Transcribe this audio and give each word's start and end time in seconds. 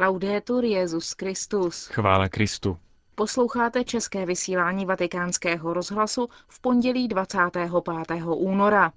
Laudetur 0.00 0.64
Jezus 0.64 1.12
Christus. 1.12 1.86
Chvála 1.86 2.28
Kristu. 2.28 2.76
Posloucháte 3.14 3.84
české 3.84 4.26
vysílání 4.26 4.86
Vatikánského 4.86 5.74
rozhlasu 5.74 6.28
v 6.48 6.60
pondělí 6.60 7.08
25. 7.08 7.70
února. 8.26 8.92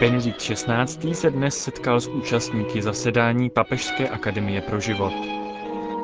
Benedikt 0.00 0.38
XVI. 0.38 1.14
se 1.14 1.30
dnes 1.30 1.58
setkal 1.58 2.00
s 2.00 2.08
účastníky 2.08 2.82
zasedání 2.82 3.50
Papežské 3.50 4.08
akademie 4.08 4.60
pro 4.60 4.80
život. 4.80 5.12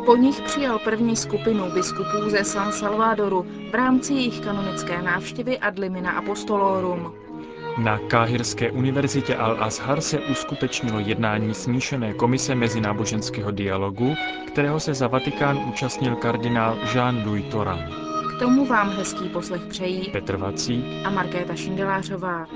Po 0.07 0.17
nich 0.17 0.41
přijal 0.41 0.79
první 0.79 1.17
skupinu 1.17 1.71
biskupů 1.71 2.31
ze 2.31 2.45
San 2.45 2.73
Salvadoru 2.73 3.47
v 3.71 3.75
rámci 3.75 4.15
jejich 4.15 4.41
kanonické 4.41 5.03
návštěvy 5.03 5.59
ad 5.59 5.79
limina 5.79 6.13
apostolorum. 6.13 7.24
Na 7.79 7.99
Káhirské 7.99 8.71
univerzitě 8.71 9.35
Al-Azhar 9.35 10.01
se 10.01 10.21
uskutečnilo 10.21 10.99
jednání 10.99 11.55
smíšené 11.55 12.15
komise 12.15 12.55
mezináboženského 12.55 13.51
dialogu, 13.51 14.15
kterého 14.47 14.81
se 14.81 14.95
za 14.95 15.09
Vatikán 15.09 15.57
účastnil 15.69 16.17
kardinál 16.17 16.79
Jean-Louis 16.95 17.51
Toran. 17.51 17.79
K 18.37 18.39
tomu 18.39 18.67
vám 18.67 18.91
hezký 18.91 19.29
poslech 19.29 19.63
přejí 19.63 20.11
Petr 20.11 20.37
Vacík 20.37 20.85
a 21.05 21.11
Markéta 21.11 21.57
Šindelářová. 21.57 22.47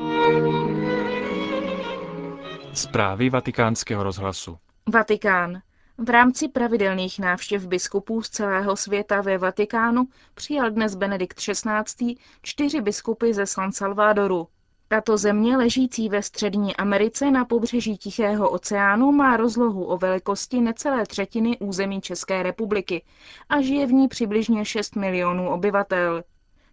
Zprávy 2.72 3.30
vatikánského 3.30 4.02
rozhlasu. 4.02 4.58
Vatikán. 4.92 5.60
V 5.98 6.10
rámci 6.10 6.48
pravidelných 6.48 7.18
návštěv 7.18 7.66
biskupů 7.66 8.22
z 8.22 8.28
celého 8.28 8.76
světa 8.76 9.20
ve 9.20 9.38
Vatikánu 9.38 10.08
přijal 10.34 10.70
dnes 10.70 10.94
Benedikt 10.94 11.38
XVI. 11.38 12.14
čtyři 12.42 12.80
biskupy 12.80 13.32
ze 13.32 13.46
San 13.46 13.72
Salvadoru. 13.72 14.48
Tato 14.90 15.16
země 15.16 15.56
ležící 15.56 16.08
ve 16.08 16.22
střední 16.22 16.76
Americe 16.76 17.30
na 17.30 17.44
pobřeží 17.44 17.96
Tichého 17.96 18.50
oceánu 18.50 19.12
má 19.12 19.36
rozlohu 19.36 19.84
o 19.84 19.98
velikosti 19.98 20.60
necelé 20.60 21.06
třetiny 21.06 21.58
území 21.58 22.00
České 22.00 22.42
republiky 22.42 23.04
a 23.48 23.60
žije 23.60 23.86
v 23.86 23.92
ní 23.92 24.08
přibližně 24.08 24.64
6 24.64 24.96
milionů 24.96 25.50
obyvatel. 25.50 26.24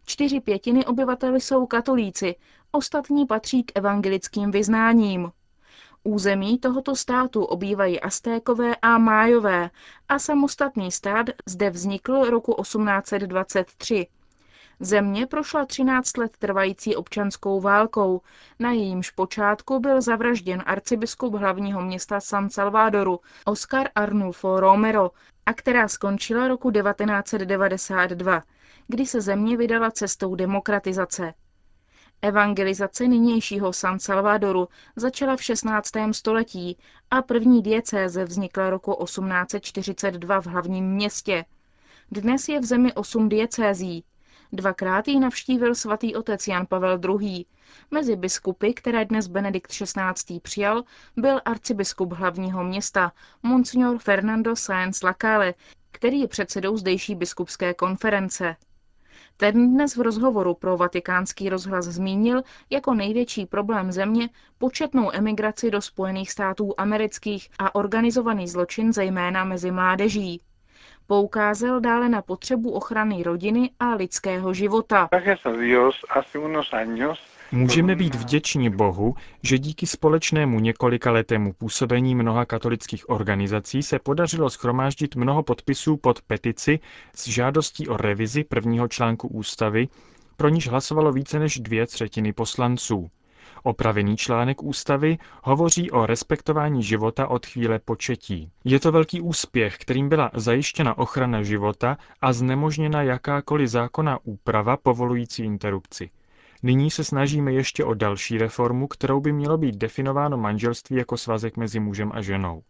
Čtyři 0.06 0.40
pětiny 0.40 0.86
obyvatel 0.86 1.36
jsou 1.36 1.66
katolíci, 1.66 2.36
ostatní 2.72 3.26
patří 3.26 3.64
k 3.64 3.72
evangelickým 3.76 4.52
vyznáním. 4.52 5.32
Území 6.04 6.58
tohoto 6.58 6.96
státu 6.96 7.44
obývají 7.44 8.00
Aztékové 8.00 8.76
a 8.76 8.98
Májové 8.98 9.70
a 10.10 10.20
samostatný 10.20 10.92
stát 10.92 11.26
zde 11.46 11.70
vznikl 11.70 12.24
roku 12.24 12.56
1823. 12.62 14.08
Země 14.80 15.26
prošla 15.26 15.66
13 15.66 16.18
let 16.18 16.38
trvající 16.40 16.96
občanskou 16.96 17.62
válkou, 17.62 18.22
na 18.60 18.72
jejímž 18.72 19.10
počátku 19.12 19.80
byl 19.80 20.02
zavražděn 20.02 20.64
arcibiskup 20.66 21.34
hlavního 21.34 21.82
města 21.82 22.20
San 22.20 22.50
Salvadoru 22.50 23.20
Oscar 23.46 23.90
Arnulfo 23.96 24.60
Romero 24.60 25.12
a 25.46 25.54
která 25.54 25.88
skončila 25.88 26.48
roku 26.48 26.72
1992, 26.72 28.44
kdy 28.88 29.06
se 29.06 29.22
země 29.22 29.58
vydala 29.58 29.92
cestou 29.92 30.36
demokratizace. 30.36 31.34
Evangelizace 32.22 33.08
nynějšího 33.08 33.74
San 33.74 34.00
Salvadoru 34.00 34.68
začala 34.96 35.36
v 35.36 35.44
16. 35.44 35.90
století 36.12 36.78
a 37.12 37.22
první 37.22 37.62
diecéze 37.62 38.26
vznikla 38.26 38.70
roku 38.70 39.04
1842 39.04 40.42
v 40.42 40.46
hlavním 40.46 40.92
městě. 40.92 41.46
Dnes 42.12 42.50
je 42.50 42.60
v 42.60 42.66
zemi 42.66 42.94
osm 42.94 43.30
diecézí. 43.30 44.04
Dvakrát 44.52 45.08
ji 45.08 45.20
navštívil 45.20 45.76
svatý 45.76 46.16
otec 46.16 46.48
Jan 46.48 46.66
Pavel 46.66 47.00
II. 47.22 47.46
Mezi 47.92 48.16
biskupy, 48.16 48.74
které 48.74 49.06
dnes 49.06 49.28
Benedikt 49.28 49.72
XVI. 49.72 50.40
přijal, 50.40 50.84
byl 51.18 51.42
arcibiskup 51.46 52.14
hlavního 52.14 52.64
města, 52.64 53.12
monsignor 53.44 53.98
Fernando 53.98 54.56
Sáenz 54.56 55.04
Lacale, 55.04 55.54
který 55.92 56.20
je 56.20 56.28
předsedou 56.28 56.78
zdejší 56.78 57.16
biskupské 57.16 57.74
konference. 57.74 58.56
Ten 59.38 59.74
dnes 59.74 59.96
v 59.96 60.02
rozhovoru 60.02 60.54
pro 60.54 60.78
vatikánský 60.78 61.50
rozhlas 61.50 61.86
zmínil 61.86 62.44
jako 62.70 62.94
největší 62.94 63.46
problém 63.46 63.92
země 63.92 64.30
početnou 64.58 65.12
emigraci 65.14 65.72
do 65.72 65.82
Spojených 65.82 66.32
států 66.32 66.74
amerických 66.78 67.50
a 67.60 67.76
organizovaný 67.76 68.48
zločin 68.48 68.94
zejména 68.94 69.44
mezi 69.46 69.72
mládeží. 69.72 70.42
Poukázal 71.08 71.80
dále 71.80 72.10
na 72.10 72.22
potřebu 72.22 72.72
ochrany 72.72 73.24
rodiny 73.24 73.70
a 73.80 73.96
lidského 73.96 74.54
života. 74.54 75.10
Můžeme 77.52 77.96
být 77.96 78.16
vděční 78.16 78.70
Bohu, 78.70 79.16
že 79.44 79.58
díky 79.58 79.88
společnému 79.88 80.60
několikaletému 80.60 81.54
působení 81.54 82.16
mnoha 82.16 82.46
katolických 82.46 83.10
organizací 83.10 83.84
se 83.84 84.00
podařilo 84.00 84.50
schromáždit 84.50 85.16
mnoho 85.16 85.44
podpisů 85.44 85.98
pod 85.98 86.22
petici 86.22 86.80
s 87.16 87.28
žádostí 87.28 87.88
o 87.88 87.98
revizi 87.98 88.44
prvního 88.44 88.88
článku 88.88 89.28
ústavy, 89.28 89.88
pro 90.38 90.50
níž 90.50 90.68
hlasovalo 90.68 91.12
více 91.12 91.40
než 91.40 91.60
dvě 91.60 91.88
třetiny 91.88 92.34
poslanců. 92.34 93.10
Opravený 93.66 94.18
článek 94.18 94.64
ústavy 94.64 95.18
hovoří 95.44 95.92
o 95.92 96.06
respektování 96.06 96.84
života 96.84 97.28
od 97.28 97.46
chvíle 97.46 97.80
početí. 97.80 98.52
Je 98.64 98.80
to 98.80 98.92
velký 98.92 99.22
úspěch, 99.22 99.78
kterým 99.78 100.10
byla 100.10 100.32
zajištěna 100.34 100.98
ochrana 100.98 101.44
života 101.44 101.98
a 102.22 102.34
znemožněna 102.34 103.02
jakákoliv 103.02 103.70
zákonná 103.70 104.20
úprava 104.24 104.78
povolující 104.78 105.44
interrupci. 105.44 106.10
Nyní 106.64 106.92
se 106.92 107.04
snažíme 107.04 107.54
ještě 107.54 107.84
o 107.84 107.94
další 107.94 108.38
reformu, 108.38 108.88
kterou 108.88 109.20
by 109.20 109.34
mělo 109.34 109.58
být 109.58 109.76
definováno 109.76 110.38
manželství 110.38 110.96
jako 110.96 111.18
svazek 111.18 111.58
mezi 111.58 111.80
mužem 111.80 112.12
a 112.14 112.22
ženou. 112.22 112.64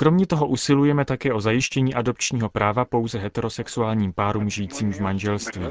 Kromě 0.00 0.26
toho 0.26 0.46
usilujeme 0.46 1.04
také 1.04 1.32
o 1.32 1.40
zajištění 1.40 1.94
adopčního 1.94 2.48
práva 2.48 2.84
pouze 2.84 3.18
heterosexuálním 3.18 4.12
párům 4.12 4.50
žijícím 4.50 4.92
v 4.92 5.00
manželství. 5.00 5.62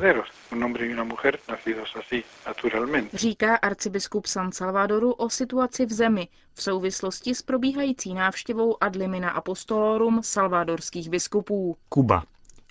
Říká 3.13 3.55
arcibiskup 3.55 4.25
San 4.25 4.51
Salvadoru 4.51 5.11
o 5.11 5.29
situaci 5.29 5.85
v 5.85 5.91
zemi 5.91 6.27
v 6.53 6.63
souvislosti 6.63 7.35
s 7.35 7.41
probíhající 7.41 8.13
návštěvou 8.13 8.83
ad 8.83 8.95
limina 8.95 9.29
apostolorum 9.29 10.19
salvadorských 10.23 11.09
biskupů. 11.09 11.77
Kuba. 11.89 12.23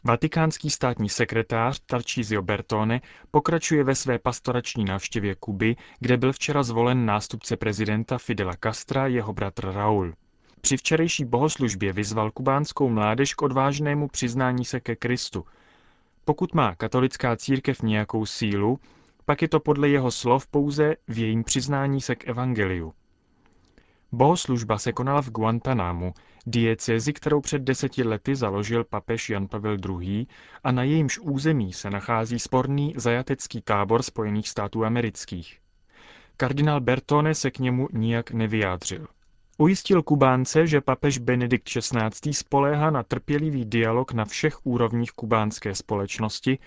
Vatikánský 0.04 0.70
státní 0.70 1.08
sekretář 1.08 1.80
Tarcísio 1.86 2.42
Bertone 2.42 3.00
pokračuje 3.30 3.84
ve 3.84 3.94
své 3.94 4.18
pastorační 4.18 4.84
návštěvě 4.84 5.34
Kuby, 5.34 5.76
kde 6.00 6.16
byl 6.16 6.32
včera 6.32 6.62
zvolen 6.62 7.06
nástupce 7.06 7.56
prezidenta 7.56 8.18
Fidela 8.18 8.52
Castra 8.62 9.06
jeho 9.06 9.32
bratr 9.32 9.72
Raul. 9.72 10.12
Při 10.66 10.76
včerejší 10.76 11.24
bohoslužbě 11.24 11.92
vyzval 11.92 12.30
kubánskou 12.30 12.88
mládež 12.88 13.34
k 13.34 13.42
odvážnému 13.42 14.08
přiznání 14.08 14.64
se 14.64 14.80
ke 14.80 14.96
Kristu. 14.96 15.44
Pokud 16.24 16.54
má 16.54 16.74
katolická 16.74 17.36
církev 17.36 17.82
nějakou 17.82 18.26
sílu, 18.26 18.78
pak 19.24 19.42
je 19.42 19.48
to 19.48 19.60
podle 19.60 19.88
jeho 19.88 20.10
slov 20.10 20.46
pouze 20.46 20.96
v 21.08 21.18
jejím 21.18 21.44
přiznání 21.44 22.00
se 22.00 22.14
k 22.14 22.28
evangeliu. 22.28 22.94
Bohoslužba 24.12 24.78
se 24.78 24.92
konala 24.92 25.22
v 25.22 25.30
Guantanámu, 25.30 26.14
diecezi, 26.46 27.12
kterou 27.12 27.40
před 27.40 27.62
deseti 27.62 28.02
lety 28.02 28.36
založil 28.36 28.84
papež 28.84 29.30
Jan 29.30 29.48
Pavel 29.48 29.76
II. 30.00 30.26
a 30.64 30.72
na 30.72 30.82
jejímž 30.82 31.18
území 31.18 31.72
se 31.72 31.90
nachází 31.90 32.38
sporný 32.38 32.94
zajatecký 32.96 33.60
tábor 33.60 34.02
Spojených 34.02 34.48
států 34.48 34.84
amerických. 34.84 35.58
Kardinál 36.36 36.80
Bertone 36.80 37.34
se 37.34 37.50
k 37.50 37.58
němu 37.58 37.88
nijak 37.92 38.30
nevyjádřil. 38.30 39.06
Ujistil 39.58 40.02
Kubánce, 40.02 40.66
že 40.66 40.80
papež 40.80 41.18
Benedikt 41.18 41.68
XVI. 41.68 42.32
spoléhá 42.32 42.90
na 42.90 43.02
trpělivý 43.02 43.64
dialog 43.64 44.12
na 44.12 44.24
všech 44.24 44.66
úrovních 44.66 45.12
kubánské 45.12 45.74
společnosti 45.74 46.58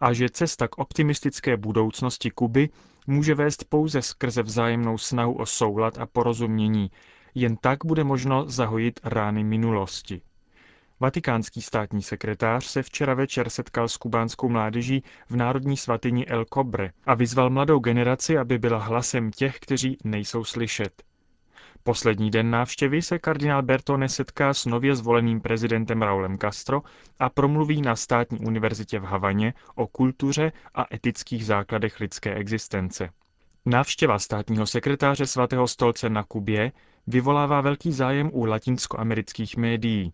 a 0.00 0.12
že 0.12 0.28
cesta 0.28 0.68
k 0.68 0.78
optimistické 0.78 1.56
budoucnosti 1.56 2.30
Kuby 2.30 2.68
může 3.06 3.34
vést 3.34 3.64
pouze 3.64 4.02
skrze 4.02 4.42
vzájemnou 4.42 4.98
snahu 4.98 5.32
o 5.32 5.46
soulad 5.46 5.98
a 5.98 6.06
porozumění. 6.06 6.90
Jen 7.34 7.56
tak 7.56 7.84
bude 7.84 8.04
možno 8.04 8.48
zahojit 8.50 9.00
rány 9.04 9.44
minulosti. 9.44 10.20
Vatikánský 11.00 11.62
státní 11.62 12.02
sekretář 12.02 12.64
se 12.64 12.82
včera 12.82 13.14
večer 13.14 13.50
setkal 13.50 13.88
s 13.88 13.96
kubánskou 13.96 14.48
mládeží 14.48 15.02
v 15.28 15.36
národní 15.36 15.76
svatyni 15.76 16.26
El 16.26 16.44
Cobre 16.54 16.90
a 17.06 17.14
vyzval 17.14 17.50
mladou 17.50 17.78
generaci, 17.78 18.38
aby 18.38 18.58
byla 18.58 18.78
hlasem 18.78 19.30
těch, 19.30 19.58
kteří 19.58 19.98
nejsou 20.04 20.44
slyšet. 20.44 21.07
Poslední 21.82 22.30
den 22.30 22.50
návštěvy 22.50 23.02
se 23.02 23.18
kardinál 23.18 23.62
Bertone 23.62 24.08
setká 24.08 24.54
s 24.54 24.66
nově 24.66 24.96
zvoleným 24.96 25.40
prezidentem 25.40 26.02
Raulem 26.02 26.38
Castro 26.38 26.82
a 27.18 27.28
promluví 27.28 27.82
na 27.82 27.96
státní 27.96 28.38
univerzitě 28.38 28.98
v 28.98 29.04
Havaně 29.04 29.54
o 29.74 29.86
kultuře 29.86 30.52
a 30.74 30.94
etických 30.94 31.46
základech 31.46 32.00
lidské 32.00 32.34
existence. 32.34 33.10
Návštěva 33.66 34.18
státního 34.18 34.66
sekretáře 34.66 35.26
svatého 35.26 35.68
stolce 35.68 36.10
na 36.10 36.22
Kubě 36.22 36.72
vyvolává 37.06 37.60
velký 37.60 37.92
zájem 37.92 38.30
u 38.32 38.44
latinskoamerických 38.44 39.56
médií. 39.56 40.12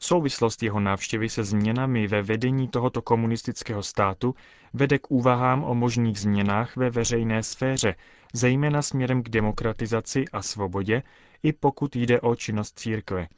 Souvislost 0.00 0.62
jeho 0.62 0.80
návštěvy 0.80 1.28
se 1.28 1.44
změnami 1.44 2.06
ve 2.06 2.22
vedení 2.22 2.68
tohoto 2.68 3.02
komunistického 3.02 3.82
státu 3.82 4.34
vede 4.74 4.98
k 4.98 5.10
úvahám 5.10 5.64
o 5.64 5.74
možných 5.74 6.20
změnách 6.20 6.76
ve 6.76 6.90
veřejné 6.90 7.42
sféře, 7.42 7.94
zejména 8.32 8.82
směrem 8.82 9.22
k 9.22 9.28
demokratizaci 9.28 10.24
a 10.32 10.42
svobodě, 10.42 11.02
i 11.42 11.52
pokud 11.52 11.96
jde 11.96 12.20
o 12.20 12.36
činnost 12.36 12.78
církve. 12.78 13.28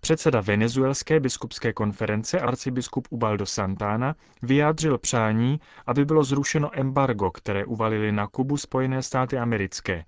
Předseda 0.00 0.40
venezuelské 0.40 1.20
biskupské 1.20 1.72
konference 1.72 2.40
arcibiskup 2.40 3.08
Ubaldo 3.10 3.46
Santana 3.46 4.14
vyjádřil 4.42 4.98
přání, 4.98 5.60
aby 5.86 6.04
bylo 6.04 6.24
zrušeno 6.24 6.70
embargo, 6.72 7.30
které 7.30 7.64
uvalili 7.64 8.12
na 8.12 8.26
Kubu 8.26 8.56
Spojené 8.56 9.02
státy 9.02 9.38
americké. 9.38 10.04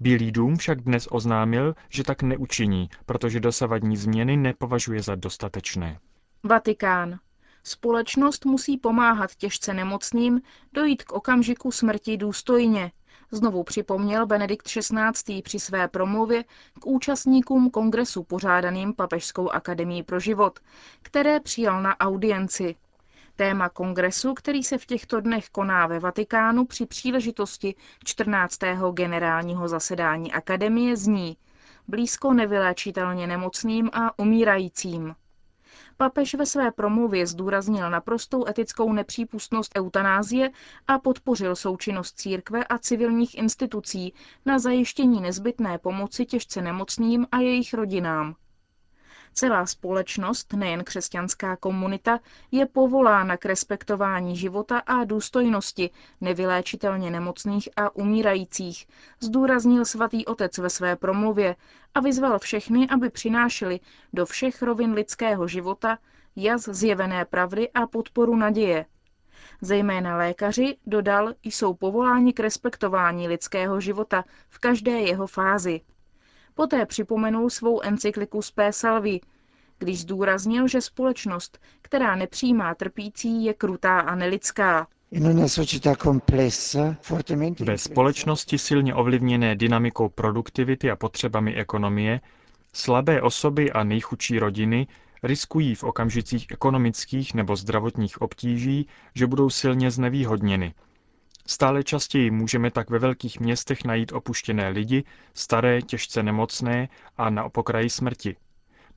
Bílý 0.00 0.32
dům 0.32 0.56
však 0.56 0.80
dnes 0.80 1.08
oznámil, 1.10 1.74
že 1.88 2.04
tak 2.04 2.22
neučiní, 2.22 2.88
protože 3.06 3.40
dosavadní 3.40 3.96
změny 3.96 4.36
nepovažuje 4.36 5.02
za 5.02 5.14
dostatečné. 5.14 5.98
Vatikán. 6.44 7.18
Společnost 7.64 8.44
musí 8.44 8.78
pomáhat 8.78 9.34
těžce 9.34 9.74
nemocným 9.74 10.40
dojít 10.72 11.02
k 11.02 11.12
okamžiku 11.12 11.72
smrti 11.72 12.16
důstojně, 12.16 12.92
znovu 13.30 13.64
připomněl 13.64 14.26
Benedikt 14.26 14.66
XVI. 14.66 15.42
při 15.42 15.60
své 15.60 15.88
promluvě 15.88 16.44
k 16.80 16.86
účastníkům 16.86 17.70
kongresu 17.70 18.22
pořádaným 18.22 18.94
Papežskou 18.94 19.48
akademií 19.50 20.02
pro 20.02 20.20
život, 20.20 20.58
které 21.02 21.40
přijal 21.40 21.82
na 21.82 22.00
audienci. 22.00 22.76
Téma 23.40 23.68
kongresu, 23.68 24.34
který 24.34 24.62
se 24.64 24.78
v 24.78 24.86
těchto 24.86 25.20
dnech 25.20 25.48
koná 25.48 25.86
ve 25.86 25.98
Vatikánu 25.98 26.64
při 26.64 26.86
příležitosti 26.86 27.74
14. 28.04 28.58
generálního 28.92 29.68
zasedání 29.68 30.32
akademie, 30.32 30.96
zní 30.96 31.36
blízko 31.88 32.32
nevyléčitelně 32.32 33.26
nemocným 33.26 33.90
a 33.92 34.18
umírajícím. 34.18 35.14
Papež 35.96 36.34
ve 36.34 36.46
své 36.46 36.70
promluvě 36.72 37.26
zdůraznil 37.26 37.90
naprostou 37.90 38.46
etickou 38.48 38.92
nepřípustnost 38.92 39.72
eutanázie 39.78 40.50
a 40.86 40.98
podpořil 40.98 41.56
součinnost 41.56 42.18
církve 42.18 42.64
a 42.64 42.78
civilních 42.78 43.38
institucí 43.38 44.14
na 44.46 44.58
zajištění 44.58 45.20
nezbytné 45.20 45.78
pomoci 45.78 46.26
těžce 46.26 46.62
nemocným 46.62 47.26
a 47.32 47.38
jejich 47.38 47.74
rodinám. 47.74 48.34
Celá 49.32 49.66
společnost, 49.66 50.52
nejen 50.52 50.84
křesťanská 50.84 51.56
komunita, 51.56 52.20
je 52.50 52.66
povolána 52.66 53.36
k 53.36 53.46
respektování 53.46 54.36
života 54.36 54.78
a 54.78 55.04
důstojnosti 55.04 55.90
nevyléčitelně 56.20 57.10
nemocných 57.10 57.68
a 57.76 57.96
umírajících, 57.96 58.86
zdůraznil 59.20 59.84
svatý 59.84 60.26
otec 60.26 60.58
ve 60.58 60.70
své 60.70 60.96
promluvě 60.96 61.56
a 61.94 62.00
vyzval 62.00 62.38
všechny, 62.38 62.88
aby 62.88 63.10
přinášeli 63.10 63.80
do 64.12 64.26
všech 64.26 64.62
rovin 64.62 64.92
lidského 64.92 65.48
života 65.48 65.98
jas 66.36 66.68
zjevené 66.68 67.24
pravdy 67.24 67.70
a 67.70 67.86
podporu 67.86 68.36
naděje. 68.36 68.86
Zejména 69.60 70.16
lékaři, 70.16 70.76
dodal, 70.86 71.34
jsou 71.42 71.74
povoláni 71.74 72.32
k 72.32 72.40
respektování 72.40 73.28
lidského 73.28 73.80
života 73.80 74.24
v 74.48 74.58
každé 74.58 74.90
jeho 75.00 75.26
fázi. 75.26 75.80
Poté 76.58 76.86
připomenul 76.86 77.50
svou 77.50 77.80
encykliku 77.80 78.42
Spé 78.42 78.72
Salvi, 78.72 79.20
když 79.78 80.00
zdůraznil, 80.00 80.68
že 80.68 80.80
společnost, 80.80 81.58
která 81.82 82.16
nepřijímá 82.16 82.74
trpící, 82.74 83.44
je 83.44 83.54
krutá 83.54 84.00
a 84.00 84.14
nelidská. 84.14 84.86
Ve 87.60 87.78
společnosti 87.78 88.58
silně 88.58 88.94
ovlivněné 88.94 89.56
dynamikou 89.56 90.08
produktivity 90.08 90.90
a 90.90 90.96
potřebami 90.96 91.54
ekonomie, 91.54 92.20
slabé 92.72 93.22
osoby 93.22 93.72
a 93.72 93.84
nejchudší 93.84 94.38
rodiny 94.38 94.86
riskují 95.22 95.74
v 95.74 95.84
okamžicích 95.84 96.46
ekonomických 96.50 97.34
nebo 97.34 97.56
zdravotních 97.56 98.22
obtíží, 98.22 98.88
že 99.14 99.26
budou 99.26 99.50
silně 99.50 99.90
znevýhodněny– 99.90 100.74
Stále 101.50 101.84
častěji 101.84 102.30
můžeme 102.30 102.70
tak 102.70 102.90
ve 102.90 102.98
velkých 102.98 103.40
městech 103.40 103.84
najít 103.84 104.12
opuštěné 104.12 104.68
lidi, 104.68 105.04
staré, 105.34 105.82
těžce 105.82 106.22
nemocné 106.22 106.88
a 107.16 107.30
na 107.30 107.48
pokraji 107.48 107.90
smrti. 107.90 108.36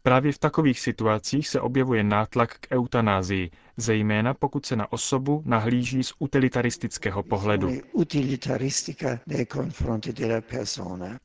Právě 0.03 0.31
v 0.31 0.37
takových 0.39 0.79
situacích 0.79 1.47
se 1.47 1.61
objevuje 1.61 2.03
nátlak 2.03 2.57
k 2.59 2.67
eutanázii, 2.71 3.51
zejména 3.77 4.33
pokud 4.33 4.65
se 4.65 4.75
na 4.75 4.91
osobu 4.91 5.43
nahlíží 5.45 6.03
z 6.03 6.13
utilitaristického 6.19 7.23
pohledu. 7.23 7.69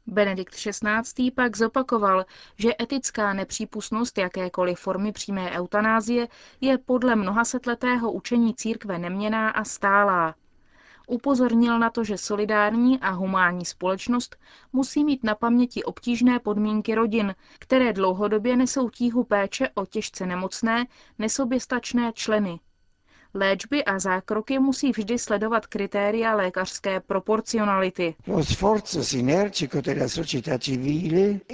Benedikt 0.06 0.54
XVI. 0.54 1.30
pak 1.30 1.56
zopakoval, 1.56 2.24
že 2.58 2.70
etická 2.80 3.32
nepřípustnost 3.32 4.18
jakékoliv 4.18 4.78
formy 4.78 5.12
přímé 5.12 5.50
eutanázie 5.50 6.28
je 6.60 6.78
podle 6.78 7.16
mnohasetletého 7.16 8.12
učení 8.12 8.54
církve 8.54 8.98
neměná 8.98 9.50
a 9.50 9.64
stálá. 9.64 10.34
Upozornil 11.06 11.78
na 11.78 11.90
to, 11.90 12.04
že 12.04 12.18
solidární 12.18 13.00
a 13.00 13.10
humánní 13.10 13.64
společnost 13.64 14.36
musí 14.72 15.04
mít 15.04 15.24
na 15.24 15.34
paměti 15.34 15.84
obtížné 15.84 16.38
podmínky 16.38 16.94
rodin, 16.94 17.34
které 17.58 17.92
dlouhodobě 17.92 18.56
nesou 18.56 18.90
tíhu 18.90 19.24
péče 19.24 19.68
o 19.74 19.86
těžce 19.86 20.26
nemocné, 20.26 20.86
nesoběstačné 21.18 22.12
členy. 22.12 22.60
Léčby 23.36 23.84
a 23.84 23.98
zákroky 23.98 24.58
musí 24.58 24.92
vždy 24.92 25.18
sledovat 25.18 25.66
kritéria 25.66 26.34
lékařské 26.36 27.00
proporcionality. 27.00 28.14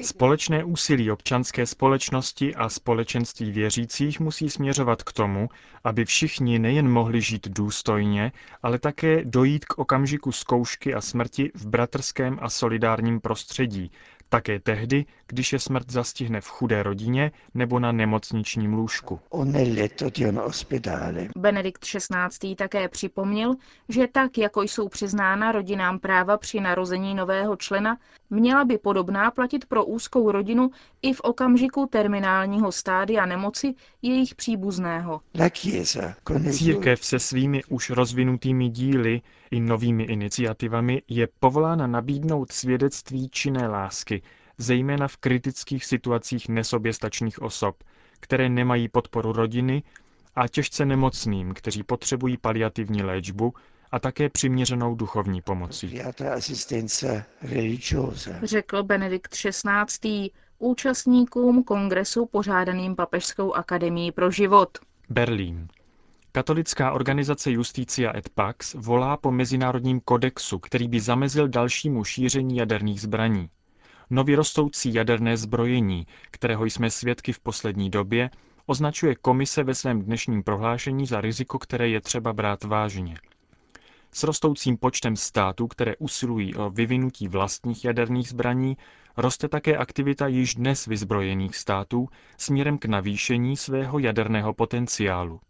Společné 0.02 0.64
úsilí 0.64 1.11
občanské 1.11 1.67
společnosti 1.67 2.55
a 2.55 2.69
společenství 2.69 3.50
věřících 3.50 4.20
musí 4.20 4.50
směřovat 4.50 5.02
k 5.02 5.12
tomu, 5.12 5.49
aby 5.84 6.05
všichni 6.05 6.58
nejen 6.58 6.88
mohli 6.90 7.20
žít 7.20 7.49
důstojně, 7.49 8.32
ale 8.62 8.79
také 8.79 9.25
dojít 9.25 9.64
k 9.64 9.79
okamžiku 9.79 10.32
zkoušky 10.32 10.94
a 10.94 11.00
smrti 11.00 11.50
v 11.55 11.67
bratrském 11.67 12.38
a 12.43 12.49
solidárním 12.49 13.20
prostředí, 13.20 13.90
také 14.32 14.61
tehdy, 14.61 15.05
když 15.26 15.52
je 15.52 15.58
smrt 15.58 15.90
zastihne 15.90 16.40
v 16.40 16.49
chudé 16.49 16.82
rodině 16.82 17.32
nebo 17.55 17.79
na 17.81 17.93
nemocničním 17.93 18.73
lůžku. 18.75 19.20
Benedikt 21.37 21.84
XVI. 21.84 22.55
také 22.56 22.88
připomněl, 22.88 23.55
že 23.88 24.06
tak, 24.06 24.38
jako 24.38 24.62
jsou 24.62 24.88
přiznána 24.88 25.52
rodinám 25.52 25.99
práva 25.99 26.38
při 26.38 26.61
narození 26.61 27.14
nového 27.14 27.56
člena, 27.56 27.96
měla 28.32 28.64
by 28.64 28.79
podobná 28.79 29.31
platit 29.31 29.64
pro 29.67 29.84
úzkou 29.84 30.31
rodinu 30.31 30.70
i 31.02 31.12
v 31.12 31.20
okamžiku 31.20 31.87
terminálního 31.87 32.73
stádia 32.73 33.26
nemoci 33.26 33.75
jejich 34.02 34.34
příbuzného. 34.34 35.20
Církev 36.52 37.05
se 37.05 37.19
svými 37.19 37.64
už 37.64 37.90
rozvinutými 37.90 38.69
díly 38.69 39.20
i 39.50 39.61
novými 39.61 40.02
iniciativami 40.02 41.02
je 41.08 41.29
povolána 41.40 41.87
nabídnout 41.87 42.52
svědectví 42.52 43.29
činné 43.29 43.69
lásky, 43.69 44.23
zejména 44.58 45.08
v 45.08 45.17
kritických 45.17 45.84
situacích 45.84 46.49
nesoběstačných 46.49 47.43
osob, 47.43 47.77
které 48.20 48.48
nemají 48.48 48.89
podporu 48.89 49.32
rodiny 49.32 49.82
a 50.34 50.48
těžce 50.48 50.84
nemocným, 50.84 51.55
kteří 51.55 51.82
potřebují 51.82 52.36
paliativní 52.36 53.03
léčbu 53.03 53.55
a 53.93 53.99
také 53.99 54.29
přiměřenou 54.29 54.94
duchovní 54.94 55.43
pomoci. 55.43 56.03
Řekl 58.43 58.82
Benedikt 58.82 59.34
XVI. 59.34 60.31
účastníkům 60.58 61.65
kongresu 61.65 62.27
pořádaným 62.27 62.96
Papežskou 62.96 63.53
akademií 63.53 64.13
pro 64.13 64.31
život. 64.31 64.79
Berlín. 65.08 65.69
Katolická 66.32 66.93
organizace 66.93 67.51
Justicia 67.51 68.17
et 68.17 68.29
Pax 68.29 68.75
volá 68.75 69.17
po 69.17 69.31
mezinárodním 69.31 70.01
kodexu, 70.01 70.58
který 70.58 70.89
by 70.89 71.01
zamezil 71.01 71.49
dalšímu 71.49 72.05
šíření 72.05 72.56
jaderných 72.56 73.01
zbraní. 73.01 73.49
Nově 74.11 74.37
rostoucí 74.37 74.94
jaderné 74.94 75.37
zbrojení, 75.37 76.06
kterého 76.31 76.65
jsme 76.65 76.91
svědky 76.91 77.32
v 77.32 77.41
poslední 77.41 77.91
době, 77.91 78.31
označuje 78.67 79.15
komise 79.15 79.65
ve 79.65 79.75
svém 79.75 80.03
dnešním 80.03 80.43
prohlášení 80.43 81.06
za 81.06 81.20
riziko, 81.20 81.58
které 81.58 81.89
je 81.89 82.01
třeba 82.01 82.32
brát 82.32 82.65
vážně. 82.65 83.15
S 84.15 84.23
rostoucím 84.23 84.77
počtem 84.77 85.17
států, 85.17 85.69
které 85.69 85.97
usilují 85.97 86.55
o 86.55 86.71
vyvinutí 86.71 87.29
vlastních 87.29 87.85
jaderných 87.85 88.29
zbraní, 88.29 88.77
roste 89.17 89.49
také 89.49 89.77
aktivita 89.77 90.27
již 90.27 90.55
dnes 90.55 90.87
vyzbrojených 90.87 91.57
států 91.57 92.09
směrem 92.39 92.79
k 92.79 92.85
navýšení 92.85 93.57
svého 93.57 93.99
jaderného 93.99 94.55
potenciálu. 94.55 95.41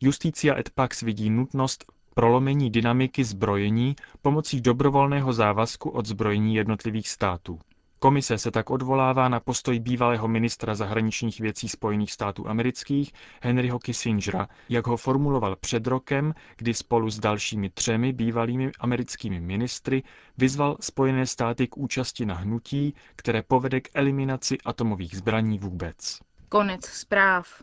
Justícia 0.00 0.58
et 0.58 0.70
Pax 0.70 1.02
vidí 1.02 1.30
nutnost 1.30 1.84
prolomení 2.14 2.70
dynamiky 2.70 3.24
zbrojení 3.24 3.96
pomocí 4.22 4.60
dobrovolného 4.60 5.32
závazku 5.32 5.90
od 5.90 6.06
zbrojení 6.06 6.54
jednotlivých 6.54 7.08
států. 7.08 7.58
Komise 8.00 8.38
se 8.38 8.50
tak 8.50 8.70
odvolává 8.70 9.28
na 9.28 9.40
postoj 9.40 9.80
bývalého 9.80 10.28
ministra 10.28 10.74
zahraničních 10.74 11.40
věcí 11.40 11.68
Spojených 11.68 12.12
států 12.12 12.48
amerických 12.48 13.12
Henryho 13.42 13.78
Kissingera, 13.78 14.48
jak 14.68 14.86
ho 14.86 14.96
formuloval 14.96 15.56
před 15.56 15.86
rokem, 15.86 16.34
kdy 16.56 16.74
spolu 16.74 17.10
s 17.10 17.18
dalšími 17.18 17.70
třemi 17.70 18.12
bývalými 18.12 18.70
americkými 18.80 19.40
ministry 19.40 20.02
vyzval 20.38 20.76
Spojené 20.80 21.26
státy 21.26 21.66
k 21.66 21.76
účasti 21.76 22.26
na 22.26 22.34
hnutí, 22.34 22.94
které 23.16 23.42
povede 23.42 23.80
k 23.80 23.88
eliminaci 23.94 24.58
atomových 24.64 25.16
zbraní 25.16 25.58
vůbec. 25.58 26.18
Konec 26.48 26.84
zpráv. 26.84 27.62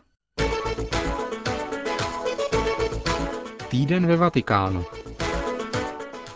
Týden 3.70 4.06
ve 4.06 4.16
Vatikánu. 4.16 4.84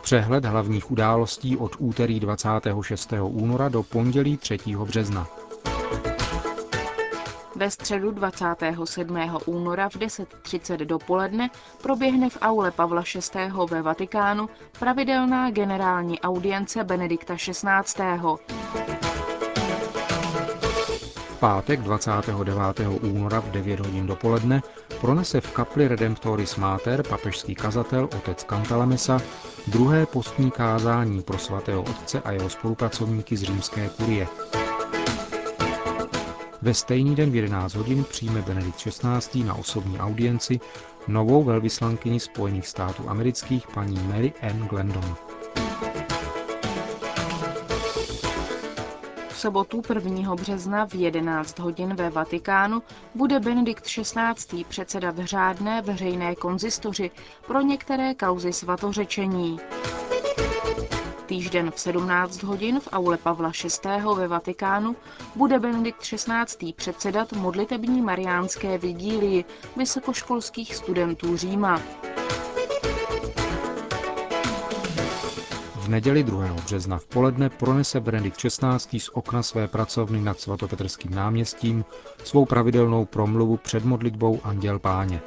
Přehled 0.03 0.45
hlavních 0.45 0.91
událostí 0.91 1.57
od 1.57 1.77
úterý 1.79 2.21
26. 2.21 3.13
února 3.23 3.69
do 3.69 3.83
pondělí 3.83 4.37
3. 4.37 4.59
března. 4.85 5.27
Ve 7.57 7.71
středu 7.71 8.11
27. 8.11 9.17
února 9.47 9.89
v 9.89 9.97
10.30 9.97 10.77
dopoledne 10.77 11.51
proběhne 11.83 12.31
v 12.31 12.39
aule 12.41 12.71
Pavla 12.71 13.03
VI. 13.35 13.41
ve 13.71 13.83
Vatikánu 13.83 14.49
pravidelná 14.79 15.51
generální 15.51 16.21
audience 16.21 16.85
Benedikta 16.85 17.35
XVI. 17.37 19.10
Pátek 21.41 21.81
29. 21.81 23.01
února 23.01 23.41
v 23.41 23.49
9 23.51 23.81
hodin 23.81 24.05
dopoledne 24.05 24.61
pronese 25.01 25.41
v 25.41 25.51
kapli 25.57 25.89
Redemptoris 25.89 26.61
Mater 26.61 27.01
papežský 27.01 27.55
kazatel 27.55 28.05
otec 28.13 28.45
Cantalamessa 28.45 29.21
druhé 29.67 30.07
postní 30.07 30.51
kázání 30.51 31.23
pro 31.23 31.39
svatého 31.39 31.83
otce 31.83 32.21
a 32.21 32.33
jeho 32.33 32.51
spolupracovníky 32.51 33.37
z 33.37 33.43
římské 33.43 33.89
kurie. 33.89 34.29
Ve 36.63 36.75
stejný 36.75 37.15
den 37.15 37.31
v 37.31 37.35
11 37.35 37.75
hodin 37.75 38.05
přijme 38.05 38.43
Benedikt 38.43 38.77
XVI. 38.77 39.45
na 39.45 39.55
osobní 39.55 39.99
audienci 39.99 40.61
novou 41.09 41.45
velvyslankyni 41.45 42.21
Spojených 42.21 42.69
států 42.69 43.09
amerických 43.09 43.67
paní 43.75 43.99
Mary 44.13 44.33
Ann 44.43 44.69
Glendon. 44.69 45.17
Sobotu 49.41 49.83
1. 49.89 50.35
března 50.35 50.87
v 50.87 50.95
11 50.95 51.59
hodin 51.59 51.95
ve 51.95 52.11
Vatikánu 52.11 52.83
bude 53.15 53.41
Benedikt 53.41 53.85
XVI. 53.85 54.65
předsedat 54.69 55.19
řádné 55.19 55.83
veřejné 55.83 56.35
konzistoři 56.35 57.11
pro 57.47 57.61
některé 57.61 58.15
kauzy 58.15 58.53
svatořečení 58.53 59.61
týžden 61.27 61.71
v 61.71 61.81
17 61.81 62.43
hodin 62.43 62.81
v 62.81 62.89
aule 62.93 63.17
Pavla 63.17 63.53
VI. 63.85 64.03
ve 64.17 64.29
Vatikánu 64.29 64.97
bude 65.37 65.59
Benedikt 65.59 66.01
XVI. 66.01 66.73
předsedat 66.73 67.33
modlitební 67.33 68.03
mariánské 68.03 68.79
vigílii 68.79 69.45
vysokoškolských 69.77 70.75
studentů 70.75 71.37
Říma. 71.37 71.81
Neděli 75.91 76.23
2. 76.23 76.47
března 76.65 76.99
v 76.99 77.07
poledne 77.07 77.51
pronese 77.51 78.01
Benedikt 78.01 78.37
XVI. 78.37 79.01
z 79.01 79.09
okna 79.09 79.43
své 79.43 79.69
pracovny 79.69 80.21
nad 80.21 80.41
svatopetrským 80.41 81.15
náměstím 81.15 81.85
svou 82.25 82.45
pravidelnou 82.45 83.05
promluvu 83.05 83.57
před 83.57 83.85
modlitbou 83.85 84.41
Anděl 84.45 84.79
Páně 84.79 85.21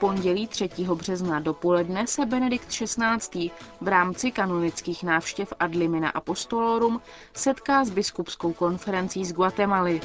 pondělí 0.00 0.46
3. 0.46 0.68
března 0.94 1.40
dopoledne 1.40 2.06
se 2.06 2.26
Benedikt 2.26 2.68
XVI. 2.68 3.50
v 3.80 3.88
rámci 3.88 4.30
kanonických 4.30 5.02
návštěv 5.02 5.52
ad 5.58 5.74
limina 5.74 6.10
apostolorum 6.10 7.00
setká 7.34 7.84
s 7.84 7.90
biskupskou 7.90 8.52
konferencí 8.52 9.24
z 9.24 9.32
Guatemaly. 9.32 10.00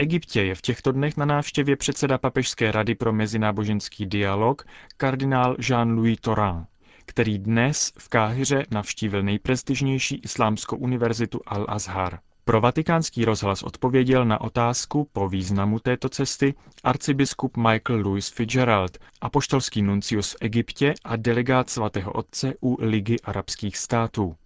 Egyptě 0.00 0.42
je 0.42 0.54
v 0.54 0.60
těchto 0.62 0.92
dnech 0.92 1.16
na 1.16 1.24
návštěvě 1.24 1.76
předseda 1.76 2.18
Papežské 2.18 2.72
rady 2.72 2.94
pro 2.94 3.12
mezináboženský 3.12 4.06
dialog 4.06 4.66
kardinál 4.96 5.56
Jean-Louis 5.58 6.16
Torin, 6.20 6.66
který 7.06 7.38
dnes 7.38 7.92
v 7.98 8.08
Káhyře 8.08 8.64
navštívil 8.70 9.22
nejprestižnější 9.22 10.20
islámskou 10.24 10.76
univerzitu 10.76 11.38
Al-Azhar. 11.46 12.18
Pro 12.44 12.60
vatikánský 12.60 13.24
rozhlas 13.24 13.62
odpověděl 13.62 14.24
na 14.24 14.40
otázku 14.40 15.08
po 15.12 15.28
významu 15.28 15.78
této 15.78 16.08
cesty 16.08 16.54
arcibiskup 16.84 17.56
Michael 17.56 18.00
Louis 18.02 18.28
Fitzgerald, 18.28 18.98
apoštolský 19.20 19.82
nuncius 19.82 20.32
v 20.32 20.36
Egyptě 20.40 20.94
a 21.04 21.16
delegát 21.16 21.70
svatého 21.70 22.12
otce 22.12 22.54
u 22.62 22.76
Ligy 22.80 23.16
arabských 23.24 23.76
států. 23.76 24.36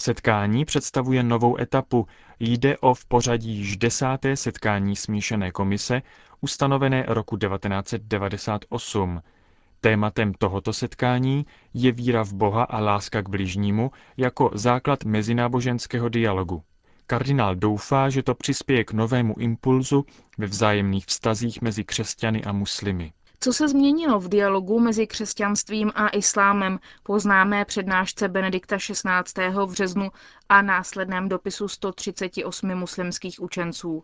Setkání 0.00 0.64
představuje 0.64 1.22
novou 1.22 1.60
etapu. 1.60 2.06
Jde 2.40 2.78
o 2.78 2.94
v 2.94 3.06
pořadí 3.06 3.50
již 3.56 3.76
desáté 3.76 4.36
setkání 4.36 4.96
smíšené 4.96 5.50
komise, 5.50 6.02
ustanovené 6.40 7.04
roku 7.08 7.36
1998. 7.36 9.22
Tématem 9.80 10.34
tohoto 10.34 10.72
setkání 10.72 11.46
je 11.74 11.92
víra 11.92 12.24
v 12.24 12.32
Boha 12.32 12.64
a 12.64 12.80
láska 12.80 13.22
k 13.22 13.28
bližnímu 13.28 13.90
jako 14.16 14.50
základ 14.54 15.04
mezináboženského 15.04 16.08
dialogu. 16.08 16.62
Kardinál 17.06 17.54
doufá, 17.54 18.10
že 18.10 18.22
to 18.22 18.34
přispěje 18.34 18.84
k 18.84 18.92
novému 18.92 19.34
impulzu 19.38 20.04
ve 20.38 20.46
vzájemných 20.46 21.06
vztazích 21.06 21.62
mezi 21.62 21.84
křesťany 21.84 22.44
a 22.44 22.52
muslimy. 22.52 23.12
Co 23.42 23.52
se 23.52 23.68
změnilo 23.68 24.20
v 24.20 24.28
dialogu 24.28 24.80
mezi 24.80 25.06
křesťanstvím 25.06 25.92
a 25.94 26.08
islámem 26.08 26.78
po 27.02 27.18
známé 27.18 27.64
přednášce 27.64 28.28
Benedikta 28.28 28.76
XVI. 28.78 29.48
v 29.48 29.66
březnu 29.70 30.08
a 30.48 30.62
následném 30.62 31.28
dopisu 31.28 31.68
138 31.68 32.74
muslimských 32.74 33.40
učenců? 33.42 34.02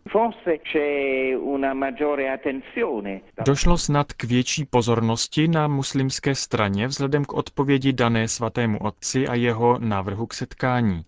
Došlo 3.45 3.77
snad 3.77 4.13
k 4.13 4.23
větší 4.23 4.65
pozornosti 4.65 5.47
na 5.47 5.67
muslimské 5.67 6.35
straně 6.35 6.87
vzhledem 6.87 7.25
k 7.25 7.33
odpovědi 7.33 7.93
dané 7.93 8.27
svatému 8.27 8.79
otci 8.79 9.27
a 9.27 9.35
jeho 9.35 9.79
návrhu 9.79 10.25
k 10.27 10.33
setkání. 10.33 11.05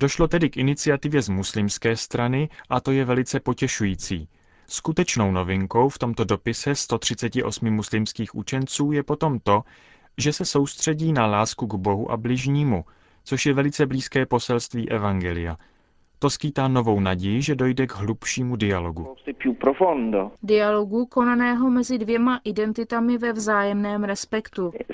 Došlo 0.00 0.28
tedy 0.28 0.50
k 0.50 0.56
iniciativě 0.56 1.22
z 1.22 1.28
muslimské 1.28 1.96
strany 1.96 2.48
a 2.70 2.80
to 2.80 2.92
je 2.92 3.04
velice 3.04 3.40
potěšující. 3.40 4.28
Skutečnou 4.66 5.32
novinkou 5.32 5.88
v 5.88 5.98
tomto 5.98 6.24
dopise 6.24 6.74
138 6.74 7.70
muslimských 7.70 8.34
učenců 8.34 8.92
je 8.92 9.02
potom 9.02 9.38
to, 9.38 9.62
že 10.18 10.32
se 10.32 10.44
soustředí 10.44 11.12
na 11.12 11.26
lásku 11.26 11.66
k 11.66 11.74
Bohu 11.74 12.10
a 12.10 12.16
bližnímu, 12.16 12.84
což 13.24 13.46
je 13.46 13.54
velice 13.54 13.86
blízké 13.86 14.26
poselství 14.26 14.90
Evangelia– 14.90 15.56
to 16.24 16.30
skýtá 16.30 16.68
novou 16.68 17.00
naději, 17.00 17.42
že 17.42 17.54
dojde 17.54 17.86
k 17.86 17.92
hlubšímu 17.92 18.56
dialogu. 18.56 19.16
Dialogu 20.42 21.06
konaného 21.06 21.70
mezi 21.70 21.98
dvěma 21.98 22.40
identitami 22.44 23.18
ve 23.18 23.32
vzájemném 23.32 24.04
respektu. 24.04 24.72
E 24.80 24.84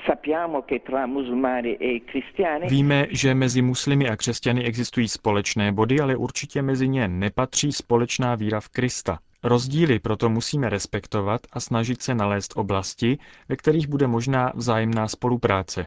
Víme, 2.69 3.07
že 3.11 3.35
mezi 3.35 3.62
muslimy 3.62 4.09
a 4.09 4.17
křesťany 4.17 4.65
existují 4.65 5.09
společné 5.09 5.73
body, 5.73 6.00
ale 6.00 6.17
určitě 6.17 6.62
mezi 6.62 6.89
ně 6.89 7.09
nepatří 7.09 7.73
společná 7.73 8.35
víra 8.35 8.61
v 8.61 8.69
Krista. 8.69 9.19
Rozdíly 9.44 9.99
proto 9.99 10.28
musíme 10.28 10.68
respektovat 10.68 11.40
a 11.52 11.61
snažit 11.61 12.02
se 12.02 12.14
nalézt 12.14 12.52
oblasti, 12.56 13.18
ve 13.49 13.56
kterých 13.56 13.88
bude 13.88 14.06
možná 14.06 14.52
vzájemná 14.54 15.09
spolupráce. 15.09 15.87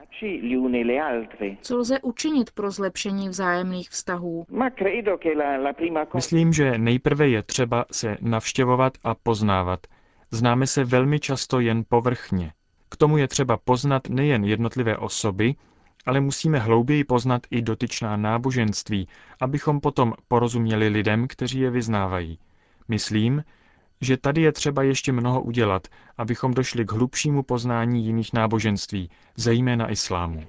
Co 1.62 1.78
lze 1.78 2.00
učinit 2.02 2.52
pro 2.52 2.72
zlepšení 2.72 3.30
vzájemných 3.30 3.90
vztahů? 3.90 4.46
Myslím, 6.14 6.54
že 6.54 6.78
nejprve 6.78 7.30
je 7.30 7.44
třeba 7.44 7.86
se 7.92 8.18
navštěvovat 8.22 8.94
a 9.04 9.16
poznávat. 9.16 9.88
Známe 10.32 10.68
se 10.68 10.84
velmi 10.84 11.20
často 11.20 11.60
jen 11.60 11.84
povrchně. 11.90 12.52
K 12.90 12.96
tomu 12.98 13.18
je 13.18 13.28
třeba 13.28 13.58
poznat 13.58 14.10
nejen 14.10 14.44
jednotlivé 14.44 14.98
osoby, 14.98 15.56
ale 16.06 16.20
musíme 16.20 16.60
hlouběji 16.60 17.04
poznat 17.04 17.42
i 17.52 17.62
dotyčná 17.62 18.18
náboženství, 18.18 19.08
abychom 19.42 19.80
potom 19.80 20.14
porozuměli 20.28 20.88
lidem, 20.88 21.28
kteří 21.28 21.60
je 21.60 21.70
vyznávají. 21.70 22.40
Myslím, 22.88 23.44
že 24.04 24.18
tady 24.18 24.42
je 24.42 24.52
třeba 24.52 24.84
ještě 24.84 25.12
mnoho 25.12 25.42
udělat, 25.42 25.88
abychom 26.18 26.54
došli 26.54 26.86
k 26.86 26.92
hlubšímu 26.92 27.44
poznání 27.44 28.06
jiných 28.06 28.34
náboženství, 28.34 29.10
zejména 29.36 29.92
islámu. 29.92 30.44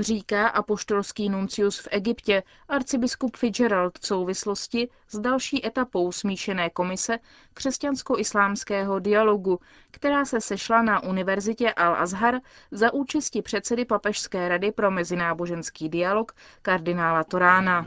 Říká 0.00 0.48
apoštolský 0.48 1.28
nuncius 1.28 1.78
v 1.78 1.88
Egyptě 1.90 2.42
arcibiskup 2.68 3.36
Fitzgerald 3.36 3.98
v 3.98 4.06
souvislosti 4.06 4.88
s 5.08 5.18
další 5.18 5.66
etapou 5.66 6.12
smíšené 6.12 6.70
komise 6.70 7.18
křesťansko-islámského 7.54 8.98
dialogu, 8.98 9.58
která 9.90 10.24
se 10.24 10.40
sešla 10.40 10.82
na 10.82 11.02
univerzitě 11.02 11.68
Al-Azhar 11.76 12.40
za 12.70 12.92
účasti 12.92 13.42
předsedy 13.42 13.84
Papežské 13.84 14.48
rady 14.48 14.72
pro 14.72 14.90
mezináboženský 14.90 15.88
dialog 15.88 16.32
kardinála 16.62 17.24
Torána. 17.24 17.86